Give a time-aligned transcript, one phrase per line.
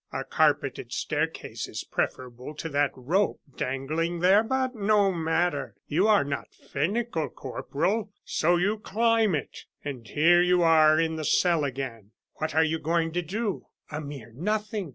[0.11, 4.41] A carpeted staircase is preferable to that rope dangling there.
[4.41, 8.11] But no matter, you are not finical, Corporal!
[8.25, 12.13] So you climb it, and here you are in the cell again.
[12.37, 13.67] What are you going to do?
[13.91, 14.89] A mere nothing.